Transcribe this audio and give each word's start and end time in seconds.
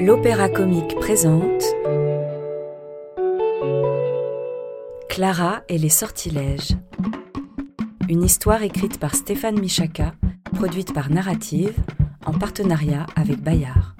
L'Opéra 0.00 0.48
Comique 0.48 0.96
présente 0.96 1.62
Clara 5.08 5.62
et 5.68 5.78
les 5.78 5.88
sortilèges. 5.88 6.76
Une 8.08 8.24
histoire 8.24 8.62
écrite 8.62 8.98
par 8.98 9.14
Stéphane 9.14 9.60
Michaka, 9.60 10.14
produite 10.52 10.92
par 10.92 11.10
Narrative, 11.10 11.74
en 12.26 12.32
partenariat 12.32 13.06
avec 13.14 13.40
Bayard. 13.40 13.94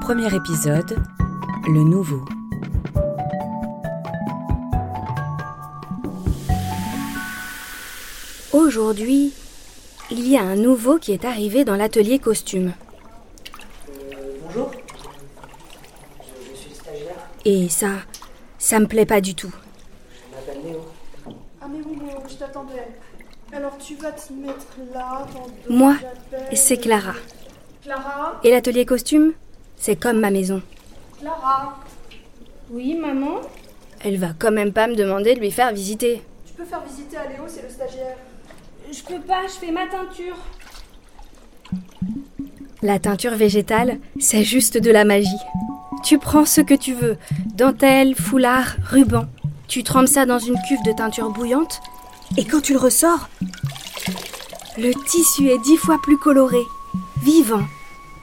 Premier 0.00 0.34
épisode, 0.34 1.02
le 1.68 1.84
nouveau. 1.84 2.24
Aujourd'hui, 8.52 9.32
il 10.10 10.28
y 10.28 10.36
a 10.36 10.42
un 10.42 10.56
nouveau 10.56 10.98
qui 10.98 11.12
est 11.12 11.24
arrivé 11.24 11.64
dans 11.64 11.74
l'atelier 11.76 12.18
costume. 12.18 12.72
Bonjour. 14.44 14.70
Je, 16.20 16.50
je 16.50 16.56
suis 16.58 16.74
stagiaire. 16.74 17.16
Et 17.46 17.70
ça, 17.70 17.88
ça 18.58 18.78
me 18.78 18.86
plaît 18.86 19.06
pas 19.06 19.22
du 19.22 19.34
tout. 19.34 19.52
Je 20.30 20.36
m'appelle 20.36 20.64
Léo. 20.70 20.80
Ah 21.62 21.66
mais 21.70 21.80
bon, 21.82 22.04
Léo, 22.06 22.18
je 22.28 22.34
t'attendais. 22.34 22.88
Alors 23.54 23.78
tu 23.78 23.94
vas 23.96 24.12
te 24.12 24.32
mettre 24.34 24.66
là. 24.92 25.26
dans 25.34 25.74
Moi, 25.74 25.96
c'est 26.52 26.76
Clara. 26.76 27.14
Clara 27.82 28.38
Et 28.44 28.50
l'atelier 28.50 28.84
costume, 28.84 29.32
c'est 29.76 29.96
comme 29.96 30.20
ma 30.20 30.30
maison. 30.30 30.60
Clara 31.20 31.78
Oui, 32.70 32.94
maman 32.94 33.40
Elle 34.04 34.18
va 34.18 34.28
quand 34.38 34.52
même 34.52 34.74
pas 34.74 34.88
me 34.88 34.94
demander 34.94 35.34
de 35.34 35.40
lui 35.40 35.50
faire 35.50 35.72
visiter. 35.72 36.22
Tu 36.46 36.52
peux 36.52 36.64
faire 36.64 36.82
visiter 36.84 37.16
à 37.16 37.28
Léo, 37.28 37.44
c'est 37.46 37.62
le 37.62 37.70
stagiaire. 37.70 38.16
Je 38.92 39.02
peux 39.02 39.20
pas, 39.20 39.46
je 39.46 39.54
fais 39.54 39.72
ma 39.72 39.86
teinture. 39.86 40.36
La 42.82 42.98
teinture 42.98 43.36
végétale, 43.36 43.98
c'est 44.20 44.44
juste 44.44 44.76
de 44.76 44.90
la 44.90 45.06
magie. 45.06 45.28
Tu 46.04 46.18
prends 46.18 46.44
ce 46.44 46.60
que 46.60 46.74
tu 46.74 46.92
veux, 46.92 47.16
dentelle, 47.54 48.14
foulard, 48.14 48.76
ruban. 48.84 49.24
Tu 49.66 49.82
trempes 49.82 50.08
ça 50.08 50.26
dans 50.26 50.38
une 50.38 50.60
cuve 50.68 50.82
de 50.84 50.92
teinture 50.92 51.30
bouillante, 51.30 51.80
et 52.36 52.44
quand 52.44 52.60
tu 52.60 52.74
le 52.74 52.78
ressors, 52.78 53.30
le 54.76 54.92
tissu 55.06 55.48
est 55.48 55.58
dix 55.58 55.78
fois 55.78 55.98
plus 56.02 56.18
coloré, 56.18 56.62
vivant, 57.22 57.64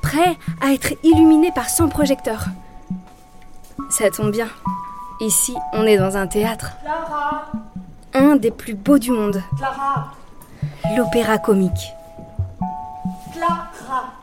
prêt 0.03 0.37
à 0.61 0.71
être 0.73 0.93
illuminé 1.01 1.51
par 1.51 1.67
100 1.69 1.87
projecteurs. 1.87 2.45
Ça 3.89 4.11
tombe 4.11 4.31
bien. 4.31 4.49
Ici, 5.19 5.55
on 5.73 5.87
est 5.87 5.97
dans 5.97 6.15
un 6.15 6.27
théâtre, 6.27 6.73
Clara 6.83 7.47
un 8.13 8.35
des 8.35 8.51
plus 8.51 8.75
beaux 8.75 8.99
du 8.99 9.11
monde, 9.11 9.41
Clara 9.57 10.18
l'opéra 10.95 11.37
comique. 11.37 11.93
Clara 13.33 14.13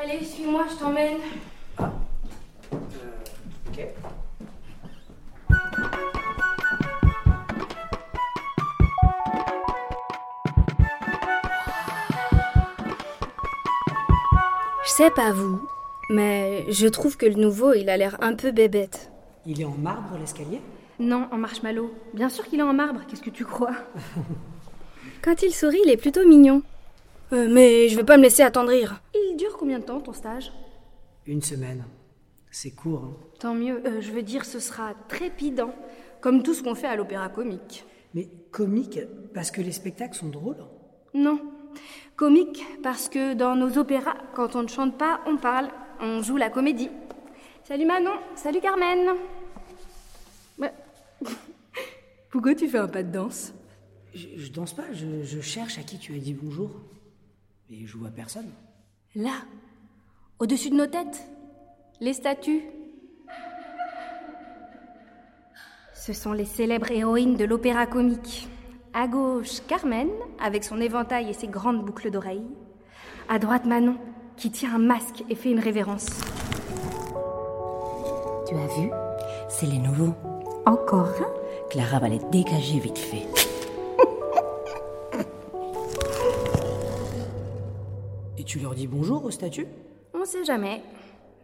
Allez, 0.00 0.24
suis-moi, 0.24 0.64
je 0.70 0.76
t'emmène. 0.76 1.18
Ok. 1.78 1.88
Je 14.84 14.90
sais 14.90 15.10
pas 15.10 15.32
vous, 15.32 15.60
mais 16.08 16.64
je 16.70 16.86
trouve 16.86 17.16
que 17.16 17.26
le 17.26 17.34
nouveau, 17.34 17.74
il 17.74 17.88
a 17.90 17.96
l'air 17.96 18.16
un 18.20 18.34
peu 18.34 18.50
bébête. 18.50 19.10
Il 19.46 19.60
est 19.60 19.64
en 19.64 19.76
marbre 19.76 20.16
l'escalier? 20.18 20.60
Non, 20.98 21.28
en 21.30 21.36
marshmallow. 21.38 21.92
Bien 22.14 22.28
sûr 22.28 22.44
qu'il 22.46 22.58
est 22.60 22.62
en 22.64 22.72
marbre, 22.74 23.00
qu'est-ce 23.08 23.22
que 23.22 23.30
tu 23.30 23.44
crois? 23.44 23.74
Quand 25.22 25.42
il 25.42 25.52
sourit, 25.52 25.80
il 25.84 25.90
est 25.90 25.96
plutôt 25.96 26.26
mignon. 26.26 26.62
Euh, 27.32 27.46
mais 27.50 27.88
je 27.88 27.96
vais 27.96 28.04
pas 28.04 28.16
me 28.16 28.22
laisser 28.22 28.42
attendrir. 28.42 29.00
Il 29.14 29.36
dure 29.36 29.56
combien 29.58 29.78
de 29.78 29.84
temps 29.84 30.00
ton 30.00 30.12
stage? 30.12 30.52
Une 31.26 31.42
semaine. 31.42 31.84
C'est 32.50 32.70
court. 32.70 33.04
hein. 33.04 33.16
Tant 33.38 33.54
mieux, 33.54 33.82
euh, 33.86 34.00
je 34.00 34.10
veux 34.12 34.22
dire, 34.22 34.44
ce 34.44 34.58
sera 34.60 34.94
trépidant, 35.08 35.72
comme 36.20 36.42
tout 36.42 36.54
ce 36.54 36.62
qu'on 36.62 36.74
fait 36.74 36.86
à 36.86 36.96
l'opéra 36.96 37.28
comique. 37.28 37.84
Mais 38.14 38.28
comique 38.50 38.98
parce 39.34 39.50
que 39.50 39.60
les 39.60 39.72
spectacles 39.72 40.16
sont 40.16 40.28
drôles? 40.30 40.64
Non, 41.12 41.38
comique 42.16 42.64
parce 42.82 43.08
que 43.10 43.34
dans 43.34 43.54
nos 43.54 43.76
opéras, 43.78 44.14
quand 44.34 44.56
on 44.56 44.62
ne 44.62 44.68
chante 44.68 44.96
pas, 44.96 45.20
on 45.26 45.36
parle, 45.36 45.68
on 46.00 46.22
joue 46.22 46.36
la 46.36 46.50
comédie. 46.50 46.90
Salut 47.64 47.86
Manon, 47.86 48.12
salut 48.34 48.60
Carmen. 48.60 49.14
Ouais. 50.58 50.72
Pourquoi 52.30 52.54
tu 52.54 52.68
fais 52.68 52.78
un 52.78 52.88
pas 52.88 53.02
de 53.02 53.12
danse? 53.12 53.52
Je, 54.14 54.26
je 54.36 54.50
danse 54.50 54.72
pas, 54.72 54.84
je, 54.92 55.22
je 55.22 55.40
cherche 55.40 55.78
à 55.78 55.82
qui 55.82 55.98
tu 55.98 56.14
as 56.14 56.18
dit 56.18 56.34
bonjour. 56.34 56.70
Et 57.70 57.86
je 57.86 57.96
vois 57.96 58.10
personne. 58.10 58.50
Là, 59.14 59.34
au-dessus 60.38 60.70
de 60.70 60.76
nos 60.76 60.86
têtes, 60.86 61.28
les 62.00 62.14
statues. 62.14 62.62
Ce 65.94 66.12
sont 66.12 66.32
les 66.32 66.46
célèbres 66.46 66.90
héroïnes 66.90 67.36
de 67.36 67.44
l'opéra 67.44 67.86
comique. 67.86 68.48
À 68.94 69.06
gauche, 69.06 69.60
Carmen, 69.66 70.08
avec 70.40 70.64
son 70.64 70.80
éventail 70.80 71.28
et 71.28 71.34
ses 71.34 71.48
grandes 71.48 71.84
boucles 71.84 72.10
d'oreilles. 72.10 72.46
À 73.28 73.38
droite, 73.38 73.66
Manon, 73.66 73.98
qui 74.38 74.50
tient 74.52 74.76
un 74.76 74.78
masque 74.78 75.24
et 75.28 75.34
fait 75.34 75.50
une 75.50 75.58
révérence. 75.58 76.06
Tu 78.48 78.54
as 78.54 78.66
vu? 78.78 78.90
C'est 79.48 79.66
les 79.66 79.78
nouveaux. 79.78 80.14
Encore 80.64 81.08
un? 81.08 81.68
Clara 81.70 81.98
va 81.98 82.08
les 82.08 82.20
dégager 82.30 82.78
vite 82.78 82.98
fait. 82.98 83.26
Et 88.38 88.44
tu 88.44 88.60
leur 88.60 88.74
dis 88.74 88.86
bonjour 88.86 89.24
aux 89.24 89.30
statues 89.30 89.66
On 90.14 90.24
sait 90.24 90.44
jamais. 90.44 90.82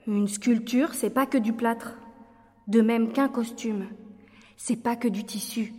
Une 0.07 0.29
sculpture, 0.29 0.95
c'est 0.95 1.11
pas 1.11 1.27
que 1.27 1.39
du 1.39 1.53
plâtre. 1.53 1.95
De 2.69 2.81
même 2.81 3.13
qu'un 3.13 3.29
costume. 3.29 3.87
C'est 4.57 4.77
pas 4.77 4.97
que 4.97 5.09
du 5.09 5.25
tissu. 5.25 5.75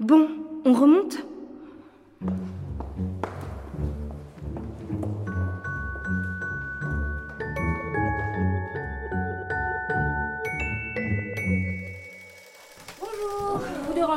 Bon, 0.00 0.28
on 0.64 0.72
remonte? 0.72 1.18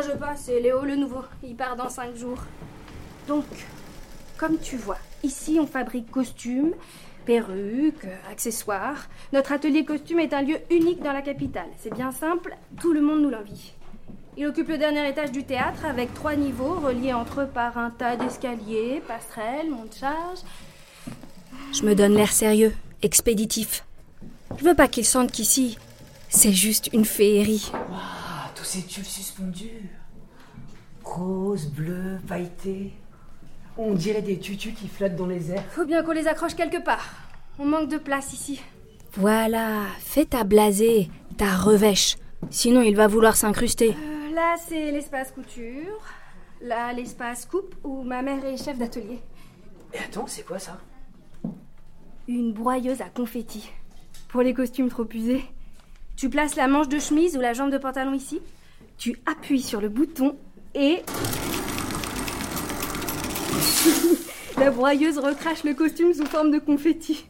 Je 0.09 0.13
vous 0.13 0.19
dérange 0.19 0.35
pas, 0.35 0.41
c'est 0.41 0.59
Léo 0.59 0.83
le 0.83 0.95
nouveau. 0.95 1.23
Il 1.43 1.55
part 1.55 1.75
dans 1.75 1.89
cinq 1.89 2.15
jours. 2.15 2.39
Donc, 3.27 3.45
comme 4.37 4.57
tu 4.57 4.77
vois, 4.77 4.97
ici 5.23 5.59
on 5.61 5.67
fabrique 5.67 6.09
costumes, 6.09 6.73
perruques, 7.25 8.07
accessoires. 8.31 9.07
Notre 9.33 9.51
atelier 9.51 9.85
costume 9.85 10.19
est 10.19 10.33
un 10.33 10.41
lieu 10.41 10.57
unique 10.71 11.01
dans 11.03 11.13
la 11.13 11.21
capitale. 11.21 11.67
C'est 11.77 11.93
bien 11.93 12.11
simple, 12.11 12.55
tout 12.79 12.93
le 12.93 13.01
monde 13.01 13.21
nous 13.21 13.29
l'envie. 13.29 13.73
Il 14.37 14.47
occupe 14.47 14.69
le 14.69 14.77
dernier 14.77 15.07
étage 15.09 15.31
du 15.31 15.43
théâtre 15.43 15.85
avec 15.85 16.13
trois 16.13 16.35
niveaux 16.35 16.75
reliés 16.75 17.13
entre 17.13 17.41
eux 17.41 17.47
par 17.47 17.77
un 17.77 17.89
tas 17.89 18.15
d'escaliers, 18.15 19.01
passerelles, 19.07 19.69
monte-charge. 19.69 20.39
Je 21.73 21.83
me 21.83 21.93
donne 21.93 22.15
l'air 22.15 22.31
sérieux, 22.31 22.73
expéditif. 23.01 23.83
Je 24.57 24.63
veux 24.63 24.75
pas 24.75 24.87
qu'ils 24.87 25.05
sentent 25.05 25.31
qu'ici, 25.31 25.77
c'est 26.29 26.53
juste 26.53 26.89
une 26.93 27.05
féerie. 27.05 27.71
Ah, 27.93 28.49
tous 28.55 28.63
ces 28.63 28.81
tubes 28.81 29.03
suspendus. 29.03 29.89
Rose, 31.19 31.65
bleu, 31.65 32.17
pailleté. 32.27 32.93
On 33.77 33.93
dirait 33.93 34.21
des 34.21 34.39
tutus 34.39 34.73
qui 34.73 34.87
flottent 34.87 35.17
dans 35.17 35.25
les 35.25 35.51
airs. 35.51 35.65
Faut 35.71 35.83
bien 35.83 36.01
qu'on 36.01 36.13
les 36.13 36.27
accroche 36.27 36.55
quelque 36.55 36.81
part. 36.81 37.03
On 37.57 37.65
manque 37.65 37.89
de 37.89 37.97
place 37.97 38.31
ici. 38.31 38.61
Voilà, 39.15 39.81
fais 39.99 40.23
ta 40.23 40.45
blasée, 40.45 41.09
ta 41.35 41.57
revêche. 41.57 42.15
Sinon, 42.49 42.81
il 42.83 42.95
va 42.95 43.07
vouloir 43.07 43.35
s'incruster. 43.35 43.89
Euh, 43.89 44.33
là, 44.33 44.55
c'est 44.65 44.91
l'espace 44.91 45.31
couture. 45.31 45.99
Là, 46.61 46.93
l'espace 46.93 47.45
coupe 47.45 47.75
où 47.83 48.03
ma 48.03 48.21
mère 48.21 48.45
est 48.45 48.63
chef 48.63 48.77
d'atelier. 48.77 49.19
Et 49.93 49.97
attends, 49.99 50.27
c'est 50.27 50.45
quoi 50.45 50.59
ça? 50.59 50.79
Une 52.29 52.53
broyeuse 52.53 53.01
à 53.01 53.09
confetti. 53.09 53.69
Pour 54.29 54.41
les 54.41 54.53
costumes 54.53 54.89
trop 54.89 55.07
usés. 55.13 55.43
Tu 56.15 56.29
places 56.29 56.55
la 56.55 56.69
manche 56.69 56.87
de 56.87 56.99
chemise 56.99 57.35
ou 57.35 57.41
la 57.41 57.51
jambe 57.51 57.71
de 57.71 57.77
pantalon 57.77 58.13
ici. 58.13 58.39
Tu 58.97 59.17
appuies 59.25 59.61
sur 59.61 59.81
le 59.81 59.89
bouton 59.89 60.37
et. 60.75 61.03
la 64.57 64.71
broyeuse 64.71 65.17
recrache 65.17 65.63
le 65.63 65.73
costume 65.73 66.13
sous 66.13 66.25
forme 66.25 66.51
de 66.51 66.59
confetti. 66.59 67.25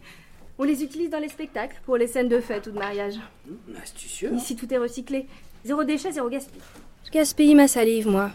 On 0.57 0.63
les 0.63 0.83
utilise 0.83 1.09
dans 1.09 1.19
les 1.19 1.30
spectacles, 1.30 1.80
pour 1.86 1.95
les 1.97 2.07
scènes 2.07 2.27
de 2.27 2.41
fête 2.41 2.68
ou 2.68 2.71
de 2.71 2.77
mariage. 2.80 3.15
Hum, 3.47 3.57
Astucieux. 3.81 4.33
Ici, 4.36 4.56
tout 4.56 4.71
est 4.74 4.77
recyclé. 4.77 5.25
Zéro 5.63 5.83
déchet, 5.83 6.12
zéro 6.12 6.30
gaspille. 6.30 6.62
Je 7.06 7.12
gaspille 7.12 7.56
ma 7.56 7.68
salive, 7.68 8.07
moi. 8.07 8.31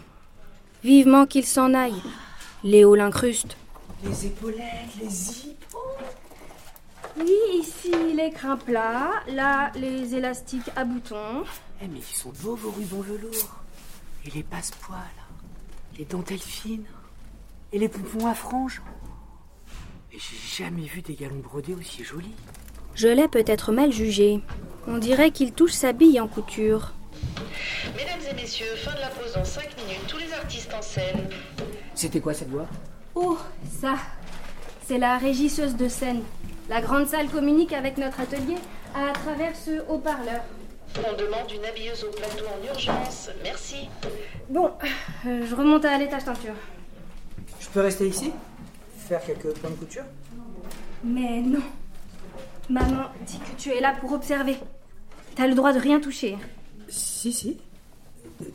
Vivement 0.83 1.25
qu'il 1.25 1.45
s'en 1.45 1.73
aille. 1.73 2.01
Léo 2.63 2.95
l'incruste. 2.95 3.57
Les 4.03 4.27
épaulettes, 4.27 4.95
les 5.01 5.09
zips. 5.09 5.65
Oh. 5.75 5.77
Oui, 7.19 7.31
ici 7.59 7.91
les 8.15 8.31
crins 8.31 8.57
plats, 8.57 9.11
là 9.27 9.71
les 9.75 10.15
élastiques 10.15 10.69
à 10.75 10.83
boutons. 10.83 11.43
Eh, 11.81 11.87
mais 11.87 11.99
ils 11.99 12.15
sont 12.15 12.33
beaux 12.43 12.55
vos 12.55 12.71
rubans 12.71 13.01
velours. 13.01 13.55
Et 14.25 14.31
les 14.31 14.43
passepoils. 14.43 14.97
Les 15.97 16.05
dentelles 16.05 16.39
fines. 16.39 16.85
Et 17.71 17.79
les 17.79 17.89
pompons 17.89 18.27
à 18.27 18.33
franges. 18.33 18.81
Et 20.11 20.17
j'ai 20.17 20.63
jamais 20.63 20.85
vu 20.85 21.01
des 21.01 21.13
galons 21.13 21.39
brodés 21.39 21.75
aussi 21.75 22.03
jolis. 22.03 22.33
Je 22.95 23.07
l'ai 23.07 23.27
peut-être 23.27 23.71
mal 23.71 23.91
jugé. 23.91 24.41
On 24.87 24.97
dirait 24.97 25.31
qu'il 25.31 25.51
touche 25.51 25.73
sa 25.73 25.91
bille 25.91 26.19
en 26.19 26.27
couture. 26.27 26.93
Mesdames 27.95 28.21
et 28.31 28.33
messieurs, 28.33 28.75
fin 28.77 28.95
de 28.95 29.01
la 29.01 29.09
pause 29.09 29.33
dans 29.33 29.45
5 29.45 29.63
minutes. 29.77 30.07
Tous 30.07 30.17
les 30.17 30.33
artistes 30.33 30.73
en 30.73 30.81
scène. 30.81 31.29
C'était 31.93 32.19
quoi 32.19 32.33
cette 32.33 32.49
voix? 32.49 32.67
Oh, 33.13 33.37
ça 33.81 33.95
C'est 34.87 34.97
la 34.97 35.17
régisseuse 35.17 35.75
de 35.75 35.87
scène. 35.87 36.21
La 36.69 36.81
grande 36.81 37.07
salle 37.07 37.29
communique 37.29 37.73
avec 37.73 37.97
notre 37.97 38.21
atelier 38.21 38.57
à 38.95 39.11
travers 39.11 39.55
ce 39.55 39.81
haut-parleur. 39.89 40.41
On 40.97 41.13
demande 41.17 41.51
une 41.51 41.65
habilleuse 41.65 42.03
au 42.05 42.11
plateau 42.11 42.45
en 42.47 42.65
urgence. 42.67 43.29
Merci. 43.43 43.89
Bon, 44.49 44.71
euh, 45.25 45.45
je 45.45 45.55
remonte 45.55 45.83
à 45.85 45.97
l'étage 45.97 46.23
teinture. 46.25 46.53
Je 47.59 47.67
peux 47.69 47.81
rester 47.81 48.07
ici 48.07 48.31
Faire 49.07 49.23
quelques 49.23 49.53
points 49.59 49.69
de 49.71 49.75
couture? 49.75 50.03
Mais 51.03 51.41
non. 51.41 51.59
Maman 52.69 53.09
dit 53.25 53.39
que 53.39 53.61
tu 53.61 53.69
es 53.69 53.79
là 53.81 53.93
pour 53.99 54.13
observer. 54.13 54.57
T'as 55.35 55.47
le 55.47 55.53
droit 55.55 55.73
de 55.73 55.79
rien 55.79 55.99
toucher. 55.99 56.37
Si, 56.87 57.31
si. 57.33 57.57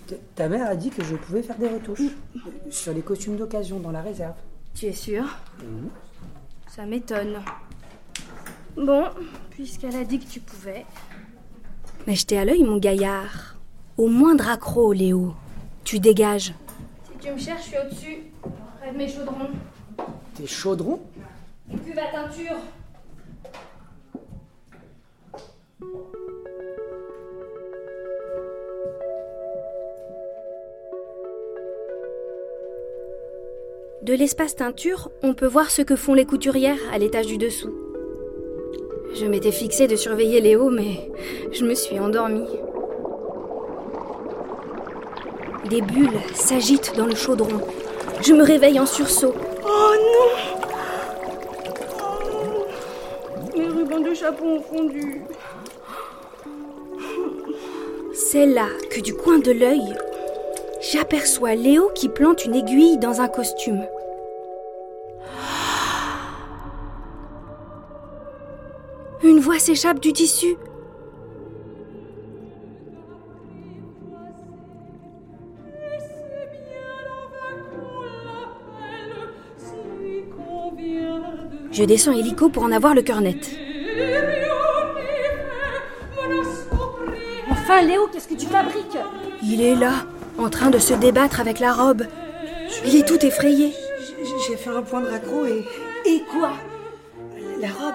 T- 0.08 0.18
Ta 0.34 0.48
mère 0.48 0.66
a 0.68 0.74
dit 0.74 0.90
que 0.90 1.04
je 1.04 1.14
pouvais 1.16 1.42
faire 1.42 1.56
des 1.58 1.68
retouches. 1.68 2.10
Sur 2.70 2.92
les 2.94 3.02
costumes 3.02 3.36
d'occasion 3.36 3.78
dans 3.78 3.90
la 3.92 4.00
réserve. 4.02 4.34
Tu 4.74 4.86
es 4.86 4.92
sûr? 4.92 5.24
Ça 6.68 6.84
m'étonne. 6.86 7.40
Bon, 8.76 9.04
puisqu'elle 9.50 9.96
a 9.96 10.04
dit 10.04 10.18
que 10.18 10.28
tu 10.30 10.40
pouvais. 10.40 10.84
Mais 12.10 12.16
jetez 12.16 12.38
à 12.38 12.44
l'œil, 12.44 12.64
mon 12.64 12.78
gaillard. 12.78 13.54
Au 13.96 14.08
moindre 14.08 14.48
accro, 14.48 14.92
Léo, 14.92 15.32
tu 15.84 16.00
dégages. 16.00 16.52
Si 17.04 17.18
tu 17.24 17.30
me 17.30 17.38
cherches, 17.38 17.62
je 17.62 17.68
suis 17.68 17.76
au-dessus, 17.78 18.18
près 18.80 18.90
de 18.90 18.98
mes 18.98 19.06
chaudrons. 19.06 19.50
Tes 20.34 20.48
chaudrons? 20.48 20.98
Une 21.70 21.78
cuve 21.78 22.00
à 22.00 22.10
teinture. 22.10 22.56
De 34.02 34.14
l'espace 34.14 34.56
teinture, 34.56 35.12
on 35.22 35.34
peut 35.34 35.46
voir 35.46 35.70
ce 35.70 35.82
que 35.82 35.94
font 35.94 36.14
les 36.14 36.24
couturières 36.24 36.80
à 36.92 36.98
l'étage 36.98 37.28
du 37.28 37.38
dessous. 37.38 37.70
Je 39.20 39.26
m'étais 39.26 39.52
fixée 39.52 39.86
de 39.86 39.96
surveiller 39.96 40.40
Léo, 40.40 40.70
mais 40.70 41.10
je 41.52 41.66
me 41.66 41.74
suis 41.74 42.00
endormie. 42.00 42.48
Des 45.68 45.82
bulles 45.82 46.18
s'agitent 46.32 46.96
dans 46.96 47.04
le 47.04 47.14
chaudron. 47.14 47.60
Je 48.22 48.32
me 48.32 48.42
réveille 48.42 48.80
en 48.80 48.86
sursaut. 48.86 49.34
Oh 49.62 49.92
non 49.94 50.56
Oh, 52.02 53.58
Mes 53.58 53.66
rubans 53.68 54.00
de 54.00 54.14
chapeau 54.14 54.46
ont 54.46 54.62
fondu. 54.62 55.20
C'est 58.14 58.46
là 58.46 58.68
que 58.90 59.00
du 59.00 59.12
coin 59.12 59.38
de 59.38 59.52
l'œil, 59.52 59.94
j'aperçois 60.80 61.56
Léo 61.56 61.90
qui 61.94 62.08
plante 62.08 62.46
une 62.46 62.54
aiguille 62.54 62.96
dans 62.96 63.20
un 63.20 63.28
costume. 63.28 63.82
Une 69.40 69.46
voix 69.46 69.58
s'échappe 69.58 70.00
du 70.00 70.12
tissu. 70.12 70.54
Je 81.72 81.84
descends 81.84 82.12
hélico 82.12 82.50
pour 82.50 82.64
en 82.64 82.70
avoir 82.70 82.94
le 82.94 83.00
cœur 83.00 83.22
net. 83.22 83.48
Enfin, 87.50 87.80
Léo, 87.80 88.08
qu'est-ce 88.12 88.28
que 88.28 88.34
tu 88.34 88.44
fabriques? 88.44 88.98
Il 89.42 89.62
est 89.62 89.74
là, 89.74 90.04
en 90.36 90.50
train 90.50 90.68
de 90.68 90.78
se 90.78 90.92
débattre 90.92 91.40
avec 91.40 91.60
la 91.60 91.72
robe. 91.72 92.02
Il 92.84 92.94
est 92.94 93.08
tout 93.08 93.24
effrayé. 93.24 93.72
J'ai 94.46 94.56
fait 94.58 94.68
un 94.68 94.82
point 94.82 95.00
de 95.00 95.08
raccro 95.08 95.46
et 95.46 95.64
Et 96.04 96.24
quoi? 96.30 96.52
La 97.58 97.68
robe, 97.68 97.94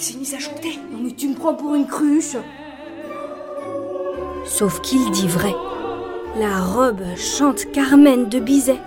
elle 0.00 0.06
s'est 0.06 0.18
mise 0.18 0.34
à 0.34 0.38
chanter. 0.38 0.78
Non 0.90 0.98
mais 1.02 1.10
tu 1.10 1.28
me 1.28 1.34
prends 1.34 1.54
pour 1.54 1.74
une 1.74 1.86
cruche. 1.86 2.36
Sauf 4.46 4.80
qu'il 4.80 5.10
dit 5.10 5.28
vrai. 5.28 5.54
La 6.38 6.58
robe 6.58 7.02
chante 7.16 7.70
Carmen 7.72 8.26
de 8.26 8.40
Bizet. 8.40 8.78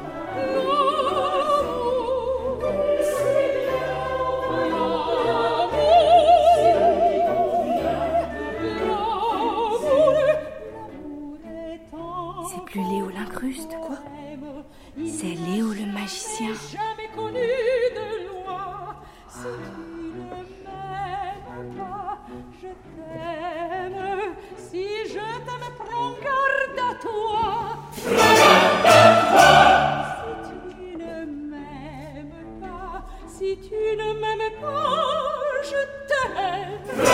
Tu 30.48 30.98
ne 30.98 31.26
m'aimes 31.26 32.60
pas, 32.62 33.06
si 33.28 33.58
tu 33.58 33.82
ne 33.98 34.10
m'aimes 34.20 34.54
pas, 34.62 35.62
je 35.64 35.82
t'aime. 36.08 37.13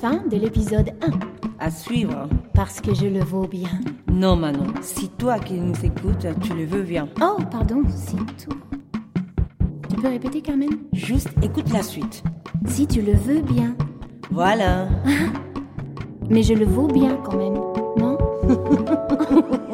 Fin 0.00 0.22
de 0.30 0.36
l'épisode 0.38 0.92
1. 1.02 1.10
À 1.58 1.70
suivre. 1.70 2.26
Parce 2.54 2.80
que 2.80 2.94
je 2.94 3.04
le 3.04 3.20
vaux 3.20 3.46
bien. 3.46 3.68
Non, 4.10 4.34
Manon. 4.34 4.72
Si 4.80 5.10
toi 5.10 5.38
qui 5.38 5.54
nous 5.54 5.74
écoutes, 5.84 6.26
tu 6.40 6.54
le 6.54 6.64
veux 6.64 6.82
bien. 6.82 7.06
Oh, 7.20 7.36
pardon, 7.50 7.82
c'est 7.94 8.16
tout. 8.16 8.56
Tu 9.90 9.96
peux 9.96 10.08
répéter, 10.08 10.40
Carmen? 10.40 10.70
Juste 10.94 11.28
écoute 11.42 11.70
la 11.70 11.82
suite. 11.82 12.22
Si 12.66 12.86
tu 12.86 13.02
le 13.02 13.12
veux 13.12 13.42
bien. 13.42 13.76
Voilà. 14.30 14.88
Mais 16.30 16.42
je 16.42 16.54
le 16.54 16.64
vaux 16.64 16.88
bien 16.88 17.18
quand 17.22 17.36
même, 17.36 17.60
non? 17.98 18.16